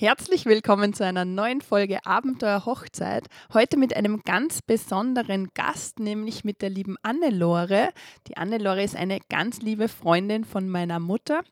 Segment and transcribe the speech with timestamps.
[0.00, 3.26] Herzlich willkommen zu einer neuen Folge Abenteuer Hochzeit.
[3.52, 7.90] Heute mit einem ganz besonderen Gast, nämlich mit der lieben Annelore.
[8.26, 11.42] Die Annelore ist eine ganz liebe Freundin von meiner Mutter.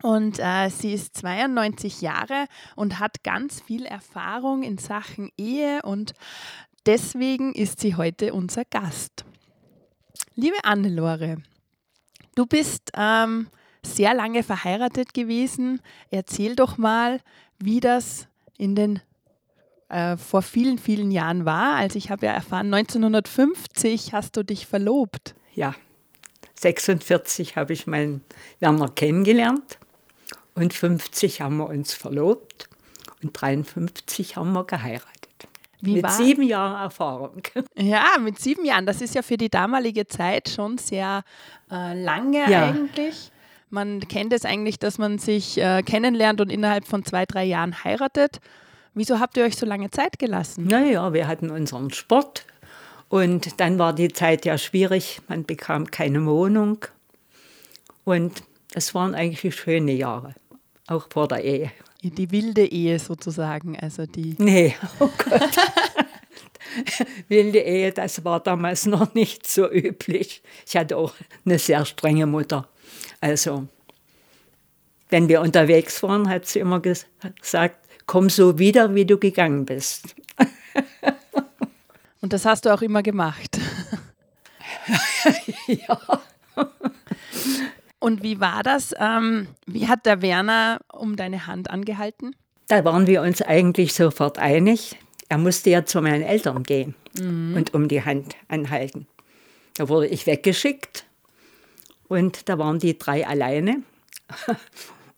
[0.00, 6.12] Und äh, sie ist 92 Jahre und hat ganz viel Erfahrung in Sachen Ehe und
[6.86, 9.24] deswegen ist sie heute unser Gast.
[10.36, 11.38] Liebe Annelore,
[12.36, 13.48] du bist ähm,
[13.84, 15.80] sehr lange verheiratet gewesen.
[16.10, 17.20] Erzähl doch mal,
[17.58, 19.00] wie das in den
[19.88, 21.76] äh, vor vielen, vielen Jahren war.
[21.76, 25.34] Also ich habe ja erfahren, 1950 hast du dich verlobt.
[25.54, 25.74] Ja,
[26.54, 28.22] 46 habe ich meinen
[28.60, 29.78] Werner kennengelernt
[30.54, 32.68] und 50 haben wir uns verlobt
[33.22, 35.08] und 53 haben wir geheiratet.
[35.80, 36.12] Wie mit war?
[36.12, 37.42] sieben Jahren Erfahrung.
[37.76, 38.86] Ja, mit sieben Jahren.
[38.86, 41.24] Das ist ja für die damalige Zeit schon sehr
[41.70, 42.68] äh, lange ja.
[42.68, 43.31] eigentlich.
[43.72, 47.84] Man kennt es eigentlich, dass man sich äh, kennenlernt und innerhalb von zwei, drei Jahren
[47.84, 48.38] heiratet.
[48.92, 50.66] Wieso habt ihr euch so lange Zeit gelassen?
[50.66, 52.44] Naja, wir hatten unseren Sport
[53.08, 55.22] und dann war die Zeit ja schwierig.
[55.26, 56.84] Man bekam keine Wohnung
[58.04, 58.42] und
[58.74, 60.34] es waren eigentlich schöne Jahre,
[60.86, 61.72] auch vor der Ehe.
[62.02, 64.36] Die wilde Ehe sozusagen, also die.
[64.38, 65.50] Nee, oh Gott.
[67.28, 70.42] wilde Ehe, das war damals noch nicht so üblich.
[70.66, 71.14] Ich hatte auch
[71.46, 72.68] eine sehr strenge Mutter.
[73.20, 73.68] Also,
[75.10, 80.14] wenn wir unterwegs waren, hat sie immer gesagt, komm so wieder, wie du gegangen bist.
[82.20, 83.58] Und das hast du auch immer gemacht.
[85.66, 86.00] ja.
[87.98, 88.94] Und wie war das?
[88.98, 92.34] Ähm, wie hat der Werner um deine Hand angehalten?
[92.68, 94.96] Da waren wir uns eigentlich sofort einig.
[95.28, 97.54] Er musste ja zu meinen Eltern gehen mhm.
[97.56, 99.06] und um die Hand anhalten.
[99.74, 101.04] Da wurde ich weggeschickt
[102.12, 103.82] und da waren die drei alleine.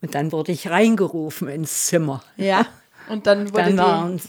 [0.01, 2.23] Und dann wurde ich reingerufen ins Zimmer.
[2.37, 2.65] Ja,
[3.09, 4.21] und dann wurde dann waren,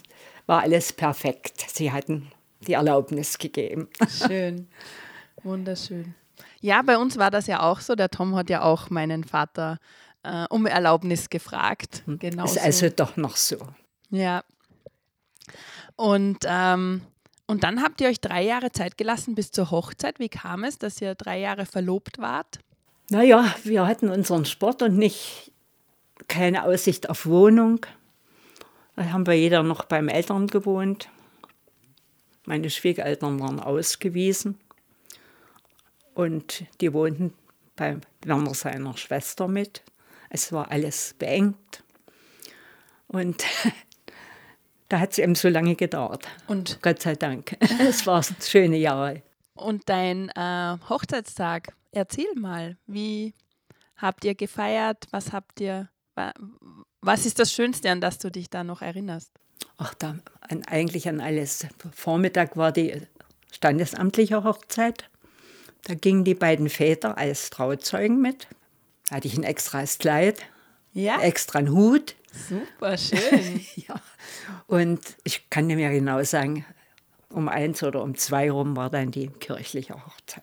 [0.46, 1.66] war alles perfekt.
[1.68, 2.32] Sie hatten
[2.66, 3.88] die Erlaubnis gegeben.
[4.08, 4.68] Schön,
[5.42, 6.14] wunderschön.
[6.60, 7.94] Ja, bei uns war das ja auch so.
[7.94, 9.78] Der Tom hat ja auch meinen Vater
[10.24, 12.02] äh, um Erlaubnis gefragt.
[12.06, 12.44] Genau.
[12.44, 13.58] Ist also doch noch so.
[14.10, 14.42] Ja.
[15.94, 17.02] Und, ähm,
[17.46, 20.18] und dann habt ihr euch drei Jahre Zeit gelassen bis zur Hochzeit.
[20.18, 22.58] Wie kam es, dass ihr drei Jahre verlobt wart?
[23.08, 25.52] Naja, wir hatten unseren Sport und nicht
[26.26, 27.86] keine Aussicht auf Wohnung.
[28.96, 31.08] Da haben wir jeder noch beim Eltern gewohnt.
[32.46, 34.58] Meine Schwiegereltern waren ausgewiesen.
[36.14, 37.32] Und die wohnten
[37.76, 39.82] bei Werner seiner Schwester mit.
[40.30, 41.84] Es war alles beengt.
[43.06, 43.44] Und
[44.88, 46.26] da hat es eben so lange gedauert.
[46.46, 47.56] Und Gott sei Dank.
[47.80, 49.22] es waren schöne Jahre.
[49.54, 53.34] Und dein äh, Hochzeitstag, erzähl mal, wie
[53.96, 55.06] habt ihr gefeiert?
[55.10, 55.88] Was habt ihr,
[57.00, 59.32] was ist das Schönste, an das du dich da noch erinnerst?
[59.78, 61.66] Ach, da, an, eigentlich an alles.
[61.94, 63.02] Vormittag war die
[63.50, 65.08] standesamtliche Hochzeit.
[65.84, 68.48] Da gingen die beiden Väter als Trauzeugen mit.
[69.08, 70.42] Da hatte ich ein extras Kleid,
[70.96, 71.20] ja.
[71.20, 72.14] extra einen Hut.
[72.48, 73.60] Super schön.
[73.76, 73.94] ja.
[74.66, 76.64] Und ich kann nicht mehr genau sagen,
[77.30, 80.42] um eins oder um zwei rum war dann die kirchliche Hochzeit.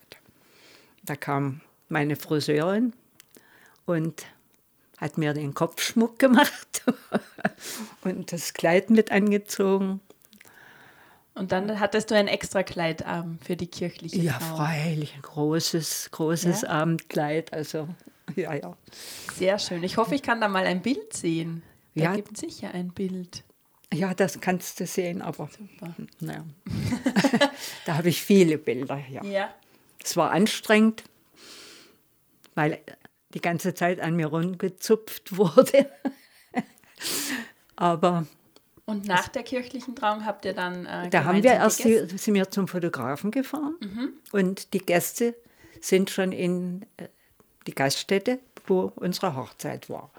[1.03, 2.93] Da kam meine Friseurin
[3.85, 4.25] und
[4.97, 6.83] hat mir den Kopfschmuck gemacht
[8.03, 9.99] und das Kleid mit angezogen
[11.35, 14.57] und dann hattest du ein extra Kleid ähm, für die kirchliche Ja, Frau.
[14.57, 16.69] freilich, ein großes, großes ja?
[16.69, 17.53] Abendkleid.
[17.53, 17.87] Also,
[18.35, 18.77] ja, ja.
[19.35, 19.83] Sehr schön.
[19.83, 21.63] Ich hoffe, ich kann da mal ein Bild sehen.
[21.95, 22.15] Da ja.
[22.15, 23.43] gibt sicher ein Bild.
[23.93, 25.93] Ja, das kannst du sehen, aber Super.
[26.19, 26.45] Naja.
[27.85, 28.99] da habe ich viele Bilder.
[29.09, 29.23] Ja.
[29.23, 29.53] ja.
[30.03, 31.03] Es war anstrengend,
[32.55, 32.79] weil
[33.33, 35.89] die ganze Zeit an mir rumgezupft wurde.
[37.75, 38.25] aber
[38.85, 40.85] und nach der kirchlichen Trauung habt ihr dann.
[40.85, 44.13] Äh, da haben wir erst, die, sind wir zum Fotografen gefahren mhm.
[44.33, 45.35] und die Gäste
[45.79, 47.07] sind schon in äh,
[47.67, 50.11] die Gaststätte, wo unsere Hochzeit war.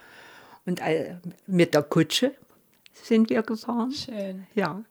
[0.67, 1.17] Und äh,
[1.47, 2.35] mit der Kutsche
[2.93, 3.93] sind wir gefahren.
[3.93, 4.47] Schön.
[4.55, 4.83] Ja.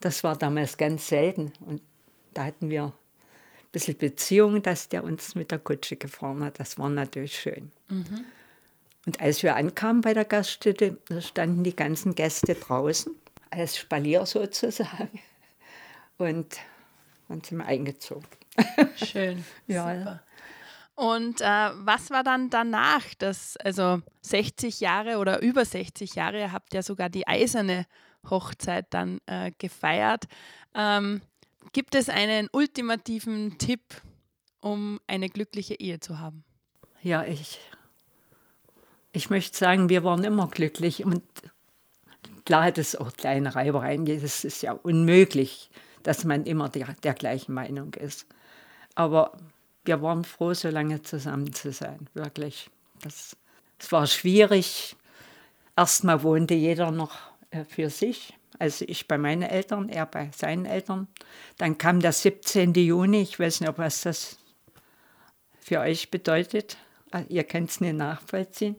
[0.00, 1.52] Das war damals ganz selten.
[1.60, 1.80] Und
[2.34, 2.92] da hatten wir ein
[3.70, 6.58] bisschen Beziehung, dass der uns mit der Kutsche gefahren hat.
[6.58, 7.70] Das war natürlich schön.
[7.88, 8.24] Mhm.
[9.04, 13.14] Und als wir ankamen bei der Gaststätte, da standen die ganzen Gäste draußen,
[13.50, 15.20] als Spalier sozusagen.
[16.18, 16.58] Und
[17.28, 18.26] dann sind wir eingezogen.
[18.96, 19.44] Schön.
[19.66, 20.22] ja, Super.
[20.94, 23.02] Und äh, was war dann danach?
[23.18, 27.86] Das, also 60 Jahre oder über 60 Jahre habt ihr sogar die eiserne
[28.28, 30.24] Hochzeit dann äh, gefeiert.
[30.74, 31.22] Ähm,
[31.72, 33.82] gibt es einen ultimativen Tipp,
[34.60, 36.44] um eine glückliche Ehe zu haben?
[37.02, 37.58] Ja, ich
[39.12, 41.22] ich möchte sagen, wir waren immer glücklich und
[42.44, 44.06] klar hat es auch kleine Reibereien.
[44.06, 45.70] Es ist ja unmöglich,
[46.02, 48.26] dass man immer der, der gleichen Meinung ist.
[48.94, 49.36] Aber
[49.84, 52.70] wir waren froh, so lange zusammen zu sein, wirklich.
[53.02, 53.36] Das,
[53.78, 54.96] es war schwierig.
[55.76, 57.16] Erstmal wohnte jeder noch
[57.50, 58.34] äh, für sich.
[58.58, 61.08] Also ich bei meinen Eltern, er bei seinen Eltern.
[61.58, 62.74] Dann kam der 17.
[62.74, 63.22] Juni.
[63.22, 64.38] Ich weiß nicht, was das
[65.60, 66.76] für euch bedeutet.
[67.10, 68.76] Ah, ihr könnt es nicht nachvollziehen.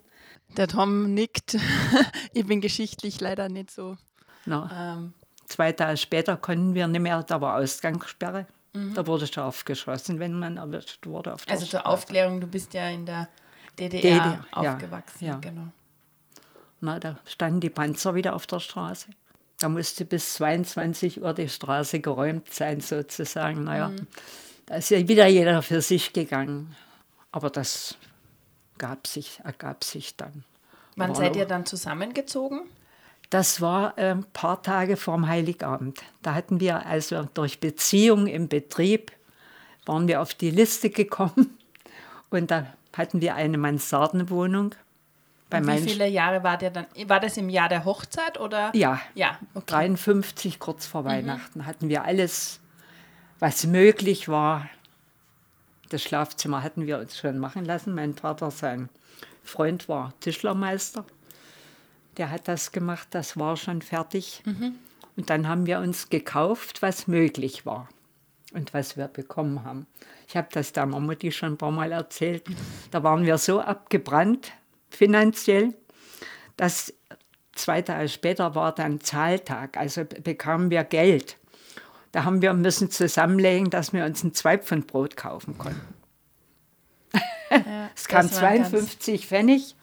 [0.56, 1.58] Der Tom nickt.
[2.34, 3.98] ich bin geschichtlich leider nicht so.
[4.46, 4.70] No.
[4.72, 5.14] Ähm.
[5.46, 8.48] Zwei Tage später konnten wir nicht mehr, da war Ausgangssperre.
[8.74, 8.94] Mhm.
[8.94, 11.34] Da wurde scharf geschossen, wenn man erwischt wurde.
[11.34, 11.86] Auf also zur.
[11.86, 13.30] Aufklärung, du bist ja in der
[13.80, 15.25] DDR, DDR aufgewachsen.
[15.25, 15.40] Ja, ja.
[15.40, 15.68] Genau.
[16.81, 19.08] Na, da standen die Panzer wieder auf der Straße.
[19.60, 23.64] Da musste bis 22 Uhr die Straße geräumt sein, sozusagen.
[23.64, 24.08] Naja, mhm.
[24.66, 26.76] da ist ja wieder jeder für sich gegangen.
[27.31, 27.96] Aber das
[28.78, 30.44] gab sich, ergab sich dann.
[30.96, 32.64] Wann Aber seid ihr dann zusammengezogen?
[33.33, 36.03] Das war ein ähm, paar Tage vorm Heiligabend.
[36.21, 39.12] Da hatten wir also durch Beziehung im Betrieb,
[39.88, 41.57] waren wir auf die Liste gekommen
[42.30, 44.75] und da hatten wir eine Mansardenwohnung.
[45.50, 46.85] Bei wie viele Jahre war der dann?
[47.07, 48.69] War das im Jahr der Hochzeit oder?
[48.75, 49.65] Ja, ja okay.
[49.65, 51.07] 53 kurz vor mhm.
[51.07, 52.59] Weihnachten hatten wir alles,
[53.39, 54.69] was möglich war.
[55.89, 57.95] Das Schlafzimmer hatten wir uns schon machen lassen.
[57.95, 58.89] Mein Vater, sein
[59.44, 61.03] Freund war Tischlermeister
[62.18, 64.42] der hat das gemacht, das war schon fertig.
[64.45, 64.75] Mhm.
[65.15, 67.88] Und dann haben wir uns gekauft, was möglich war
[68.54, 69.88] und was wir bekommen haben.
[70.27, 72.44] Ich habe das der Mutti schon ein paar Mal erzählt.
[72.92, 74.51] Da waren wir so abgebrannt
[74.89, 75.74] finanziell,
[76.57, 76.94] dass
[77.54, 81.38] zwei Tage später war dann Zahltag, also bekamen wir Geld.
[82.12, 85.94] Da haben wir müssen zusammenlegen, dass wir uns ein Zweipfundbrot kaufen konnten.
[87.50, 89.75] Ja, es kam 52 Pfennig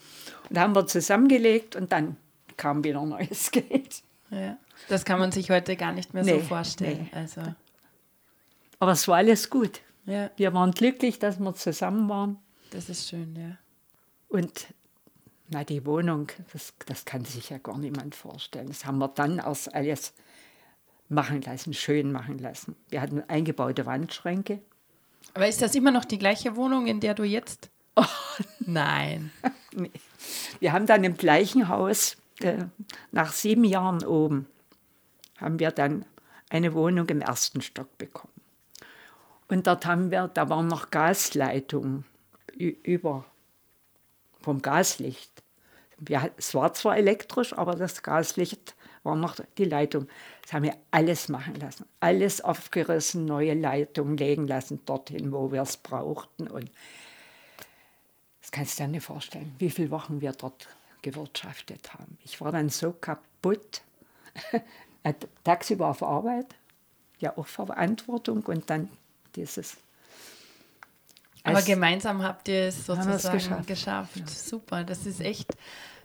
[0.51, 2.17] da haben wir zusammengelegt und dann
[2.57, 4.03] kam wieder neues Geld.
[4.31, 4.59] Ja,
[4.89, 7.09] das kann man sich heute gar nicht mehr nee, so vorstellen.
[7.13, 7.19] Nee.
[7.19, 7.43] Also.
[8.79, 9.81] Aber es war alles gut.
[10.07, 10.31] Ja.
[10.37, 12.39] Wir waren glücklich, dass wir zusammen waren.
[12.71, 13.59] Das ist schön, ja.
[14.29, 14.69] Und
[15.49, 18.69] na, die Wohnung, das, das kann sich ja gar niemand vorstellen.
[18.69, 20.15] Das haben wir dann erst alles
[21.09, 22.77] machen lassen, schön machen lassen.
[22.89, 24.61] Wir hatten eingebaute Wandschränke.
[25.35, 27.69] Aber ist das immer noch die gleiche Wohnung, in der du jetzt?
[27.97, 28.05] Oh.
[28.61, 29.33] Nein.
[30.61, 32.65] Wir haben dann im gleichen Haus, äh,
[33.13, 34.47] nach sieben Jahren oben,
[35.39, 36.05] haben wir dann
[36.49, 38.33] eine Wohnung im ersten Stock bekommen.
[39.49, 42.05] Und dort haben wir, da waren noch Gasleitungen
[42.57, 43.25] über
[44.41, 45.31] vom Gaslicht.
[45.99, 50.09] Wir, es war zwar elektrisch, aber das Gaslicht war noch die Leitung.
[50.43, 51.85] Das haben wir alles machen lassen.
[52.01, 56.49] Alles aufgerissen, neue Leitungen legen lassen, dorthin, wo wir es brauchten.
[56.49, 56.71] Und
[58.51, 60.69] das kannst du dir nicht vorstellen, wie viele Wochen wir dort
[61.03, 62.19] gewirtschaftet haben.
[62.25, 63.83] Ich war dann so kaputt.
[65.45, 66.47] Tagsüber auf Arbeit,
[67.21, 68.91] ja auch Verantwortung und dann
[69.37, 69.77] dieses.
[71.43, 73.67] Aber gemeinsam habt ihr es sozusagen geschafft.
[73.67, 74.17] geschafft.
[74.17, 74.27] Ja.
[74.27, 75.57] Super, das ist echt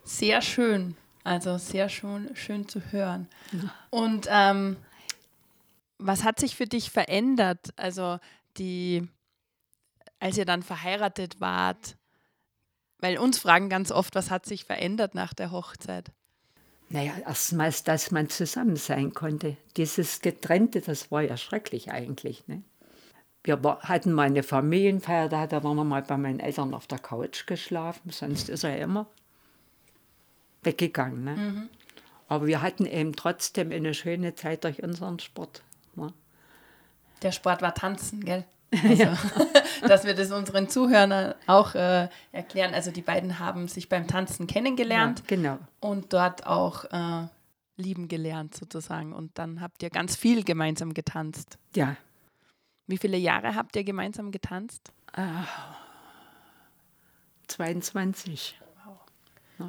[0.04, 0.96] sehr schön.
[1.24, 3.28] Also sehr schön, schön zu hören.
[3.52, 3.74] Ja.
[3.90, 4.78] Und ähm,
[5.98, 7.74] was hat sich für dich verändert?
[7.76, 8.20] Also
[8.58, 9.08] die,
[10.20, 11.98] als ihr dann verheiratet wart,
[13.06, 16.12] weil uns fragen ganz oft, was hat sich verändert nach der Hochzeit?
[16.90, 19.58] Naja, erstmals, dass man zusammen sein konnte.
[19.78, 22.48] Dieses Getrennte, das war ja schrecklich eigentlich.
[22.48, 22.64] Ne?
[23.44, 26.98] Wir hatten mal eine Familienfeier, da, da waren wir mal bei meinen Eltern auf der
[26.98, 29.06] Couch geschlafen, sonst ist er immer
[30.64, 31.24] weggegangen.
[31.24, 31.36] Ne?
[31.36, 31.70] Mhm.
[32.28, 35.62] Aber wir hatten eben trotzdem eine schöne Zeit durch unseren Sport.
[35.94, 36.12] Ne?
[37.22, 38.46] Der Sport war Tanzen, gell?
[38.72, 39.18] Also, ja.
[39.88, 42.74] dass wir das unseren Zuhörern auch äh, erklären.
[42.74, 45.58] Also die beiden haben sich beim Tanzen kennengelernt ja, genau.
[45.80, 47.28] und dort auch äh,
[47.78, 49.14] lieben gelernt sozusagen.
[49.14, 51.58] Und dann habt ihr ganz viel gemeinsam getanzt.
[51.76, 51.96] Ja.
[52.88, 54.92] Wie viele Jahre habt ihr gemeinsam getanzt?
[55.14, 55.46] Ah,
[57.48, 58.60] 22.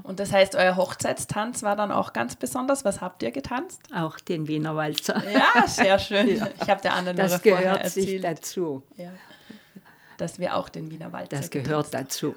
[0.02, 2.84] Und das heißt, euer Hochzeitstanz war dann auch ganz besonders.
[2.84, 3.80] Was habt ihr getanzt?
[3.94, 5.22] Auch den Wiener Walzer.
[5.30, 6.26] Ja, sehr schön.
[6.36, 6.48] Ja.
[6.60, 8.82] Ich habe der anderen Das gehört sich dazu.
[8.96, 9.10] Ja.
[10.16, 12.34] Dass wir auch den Wiener Walzer Das gehört dazu.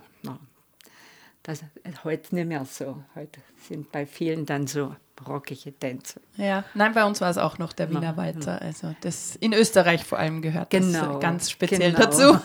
[1.43, 3.01] Das ist heute nicht mehr so.
[3.15, 4.95] Heute sind bei vielen dann so
[5.27, 6.21] rockige Tänze.
[6.37, 8.61] Ja, nein, bei uns war es auch noch der Wiener Walzer.
[8.61, 12.05] Also das in Österreich vor allem gehört genau, das ganz speziell genau.
[12.05, 12.39] dazu.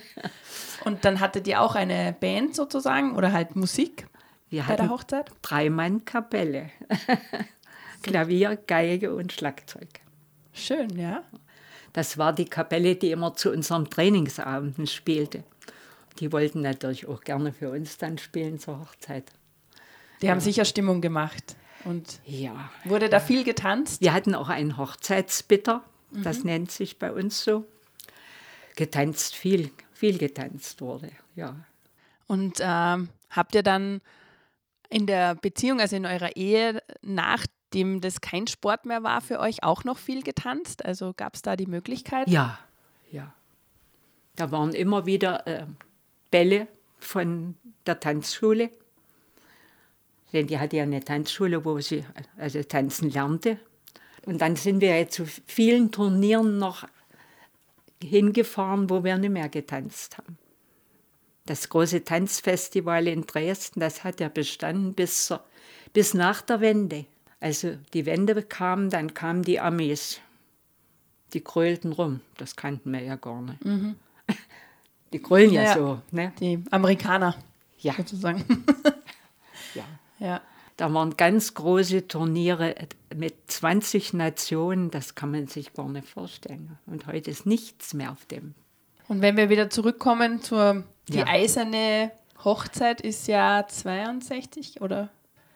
[0.84, 4.06] Und dann hattet ihr auch eine Band sozusagen oder halt Musik?
[4.56, 5.30] Wir Bei der Hochzeit?
[5.42, 6.70] Dreimann-Kapelle.
[8.02, 9.88] Klavier, Geige und Schlagzeug.
[10.54, 11.22] Schön, ja.
[11.92, 15.44] Das war die Kapelle, die immer zu unseren Trainingsabenden spielte.
[16.20, 19.30] Die wollten natürlich auch gerne für uns dann spielen zur Hochzeit.
[20.22, 21.54] Die haben sicher Stimmung gemacht.
[21.84, 22.70] Und Ja.
[22.84, 24.00] wurde da viel getanzt?
[24.00, 27.66] Wir hatten auch einen Hochzeitsbitter, das nennt sich bei uns so.
[28.74, 31.56] Getanzt, viel, viel getanzt wurde, ja.
[32.26, 34.00] Und ähm, habt ihr dann
[34.88, 39.62] in der Beziehung, also in eurer Ehe, nachdem das kein Sport mehr war für euch,
[39.62, 40.84] auch noch viel getanzt?
[40.84, 42.28] Also gab es da die Möglichkeit?
[42.28, 42.58] Ja,
[43.10, 43.32] ja.
[44.36, 45.66] Da waren immer wieder äh,
[46.30, 48.70] Bälle von der Tanzschule.
[50.32, 52.04] Denn die hatte ja eine Tanzschule, wo sie
[52.36, 53.58] also tanzen lernte.
[54.26, 56.86] Und dann sind wir ja zu vielen Turnieren noch
[58.02, 60.36] hingefahren, wo wir nicht mehr getanzt haben.
[61.46, 65.32] Das große Tanzfestival in Dresden, das hat ja bestanden bis,
[65.92, 67.06] bis nach der Wende.
[67.40, 70.20] Also die Wende kam, dann kamen die Amis.
[71.32, 72.20] Die grölten rum.
[72.36, 73.58] Das kannten wir ja gar nicht.
[75.12, 75.74] Die grölen ja, Ja, ja.
[75.74, 76.02] so.
[76.10, 76.32] Ne?
[76.40, 77.36] Die Amerikaner
[77.78, 78.44] Ja, sozusagen.
[79.74, 79.84] ja.
[80.18, 80.40] ja.
[80.76, 82.74] Da waren ganz große Turniere
[83.14, 84.90] mit 20 Nationen.
[84.90, 86.78] Das kann man sich gar nicht vorstellen.
[86.86, 88.54] Und heute ist nichts mehr auf dem.
[89.08, 91.26] Und wenn wir wieder zurückkommen zur die Ja.
[91.28, 92.10] eiserne
[92.44, 95.08] Hochzeit ist ja 62 oder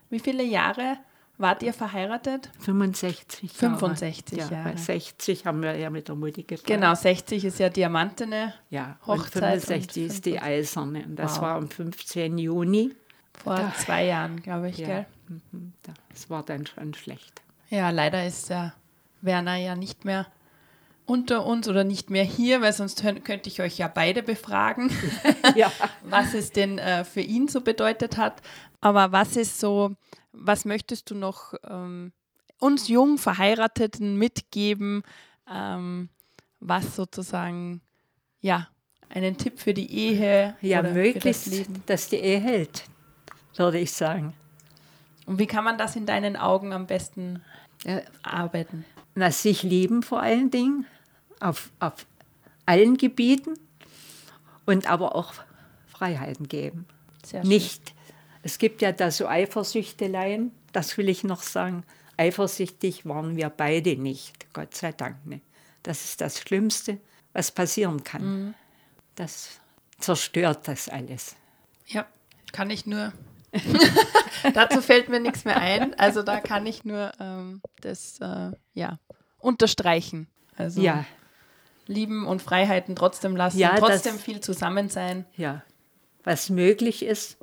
[0.08, 0.96] wie viele Jahre
[1.38, 2.50] wart ihr verheiratet?
[2.60, 4.50] 65 65 Jahre.
[4.52, 4.70] Ja, Jahre.
[4.72, 6.66] bei 60 haben wir ja mit der Mutti gefeiert.
[6.66, 11.04] Genau, 60 ist ja Diamantene Ja, Hochzeit und 65 und ist die eiserne.
[11.04, 11.42] Und das Wow.
[11.42, 12.38] war am 15.
[12.38, 12.94] Juni.
[13.42, 15.06] vor zwei Jahren, glaube ich, Ja, gell?
[15.28, 15.72] mhm,
[16.10, 17.40] das war dann schon schlecht.
[17.70, 18.74] Ja, leider ist der
[19.22, 20.26] Werner ja nicht mehr
[21.10, 24.92] unter uns oder nicht mehr hier, weil sonst könnte ich euch ja beide befragen,
[25.56, 25.72] ja.
[26.04, 28.40] was es denn äh, für ihn so bedeutet hat.
[28.80, 29.96] Aber was ist so,
[30.30, 32.12] was möchtest du noch ähm,
[32.60, 35.02] uns jung Verheirateten mitgeben,
[35.52, 36.10] ähm,
[36.60, 37.80] was sozusagen,
[38.40, 38.68] ja,
[39.08, 42.84] einen Tipp für die Ehe Ja, möglichst, das dass die Ehe hält,
[43.56, 44.32] würde ich sagen.
[45.26, 47.42] Und wie kann man das in deinen Augen am besten
[47.84, 48.84] Ja, arbeiten?
[49.16, 50.86] na, sich lieben vor allen Dingen,
[51.40, 52.06] auf, auf
[52.66, 53.54] allen Gebieten
[54.66, 55.34] und aber auch
[55.88, 56.86] Freiheiten geben.
[57.42, 57.94] Nicht,
[58.42, 61.84] es gibt ja da so Eifersüchteleien, das will ich noch sagen.
[62.16, 65.44] Eifersüchtig waren wir beide nicht, Gott sei Dank nicht.
[65.82, 66.98] Das ist das Schlimmste,
[67.32, 68.54] was passieren kann.
[69.14, 69.60] Das
[69.98, 71.36] zerstört das alles.
[71.86, 72.06] Ja,
[72.52, 73.12] kann ich nur.
[74.54, 75.98] Dazu fällt mir nichts mehr ein.
[75.98, 78.98] Also da kann ich nur ähm, das äh, ja,
[79.38, 80.28] unterstreichen.
[80.56, 81.04] Also Ja,
[81.86, 85.24] lieben und Freiheiten trotzdem lassen, Ja, trotzdem das- viel zusammen sein.
[85.36, 85.62] ja,
[86.24, 87.38] was möglich ist.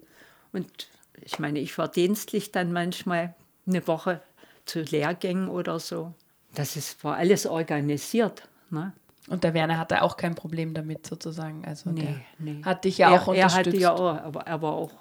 [0.53, 0.88] Und
[1.22, 3.36] ich meine, ich war dienstlich dann manchmal
[3.67, 4.22] eine Woche
[4.65, 6.13] zu Lehrgängen oder so.
[6.53, 8.48] Das ist, war alles organisiert.
[8.70, 8.94] Ne?
[9.27, 11.65] Und der Werner hatte auch kein Problem damit sozusagen.
[11.65, 12.62] Also Nee, nee.
[12.63, 13.67] hat dich ja er, auch er unterstützt.
[13.67, 14.91] hatte ja auch, aber er war auch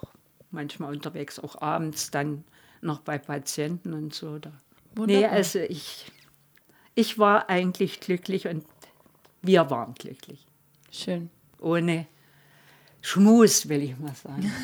[0.51, 2.43] manchmal unterwegs, auch abends dann
[2.81, 4.37] noch bei Patienten und so.
[4.39, 4.49] Da.
[4.49, 5.31] Nee, Wunderbar.
[5.31, 6.11] also ich,
[6.95, 8.65] ich war eigentlich glücklich und
[9.47, 10.45] wir waren glücklich.
[10.91, 11.29] Schön.
[11.59, 12.05] Ohne
[13.01, 14.51] Schmus, will ich mal sagen.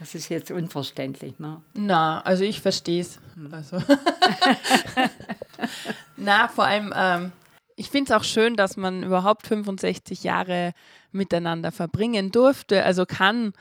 [0.00, 1.38] Das ist jetzt unverständlich.
[1.38, 1.62] Ne?
[1.74, 3.20] Na, also ich verstehe es.
[3.52, 3.78] Also.
[6.16, 7.30] Na, vor allem, ähm,
[7.76, 10.72] ich finde es auch schön, dass man überhaupt 65 Jahre
[11.12, 13.52] miteinander verbringen durfte, also kann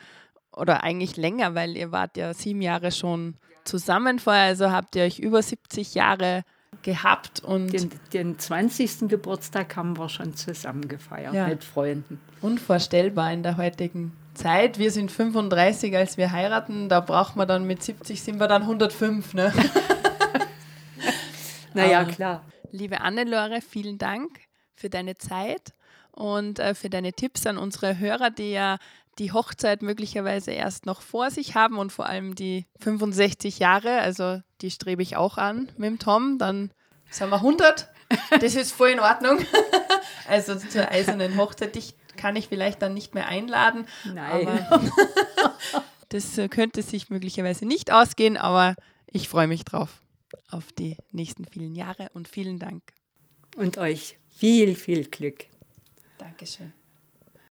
[0.52, 5.04] oder eigentlich länger, weil ihr wart ja sieben Jahre schon zusammen vorher, also habt ihr
[5.04, 6.44] euch über 70 Jahre
[6.82, 9.08] gehabt und Den, den 20.
[9.10, 11.48] Geburtstag haben wir schon zusammen gefeiert Ja.
[11.48, 12.20] mit Freunden.
[12.42, 14.80] unvorstellbar in der heutigen Zeit.
[14.80, 18.64] Wir sind 35, als wir heiraten, da braucht man dann mit 70 sind wir dann
[18.64, 19.54] 105, ne?
[21.74, 22.44] Naja, klar.
[22.72, 24.40] Liebe Annelore, vielen Dank
[24.76, 25.74] für deine Zeit
[26.12, 28.78] und äh, für deine Tipps an unsere Hörer, die ja
[29.20, 34.00] die Hochzeit möglicherweise erst noch vor sich haben und vor allem die 65 Jahre.
[34.00, 36.38] Also die strebe ich auch an mit dem Tom.
[36.38, 36.72] Dann
[37.10, 37.90] sind wir 100.
[38.40, 39.40] Das ist voll in Ordnung.
[40.26, 41.76] Also zur eisernen Hochzeit.
[41.76, 43.86] Dich kann ich vielleicht dann nicht mehr einladen.
[44.06, 44.48] Nein.
[44.48, 44.90] Aber
[46.10, 48.76] das äh, könnte sich möglicherweise nicht ausgehen, aber
[49.08, 50.02] ich freue mich drauf
[50.50, 52.84] auf die nächsten vielen Jahre und vielen Dank.
[53.58, 55.46] Und euch viel, viel Glück.
[56.18, 56.72] Dankeschön.